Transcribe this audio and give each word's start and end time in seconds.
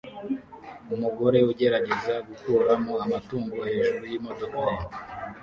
Umugore 0.93 1.37
ugerageza 1.51 2.13
gukuramo 2.27 2.93
amatungo 3.03 3.55
hejuru 3.69 4.03
yimodoka 4.11 4.57
ye 4.69 4.77